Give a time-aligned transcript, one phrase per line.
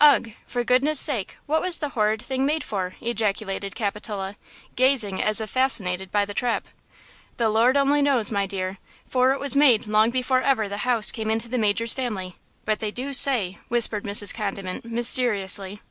[0.00, 0.32] "Ugh!
[0.46, 4.36] for goodness' sake what was the horrid thing made for?" ejaculated Capitola,
[4.76, 6.66] gazing as if fascinated by the trap.
[7.36, 11.12] "The Lord only knows, my dear; for it was made long before ever the house
[11.12, 12.36] came into the major's family.
[12.64, 14.32] But they do say–" whispered Mrs.
[14.32, 15.82] Condiment, mysteriously.